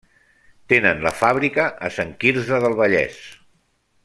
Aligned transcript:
Tenen 0.73 1.03
la 1.07 1.11
fàbrica 1.19 1.67
a 1.89 1.93
Sant 1.99 2.17
Quirze 2.25 2.63
del 2.65 2.79
Vallès. 2.81 3.23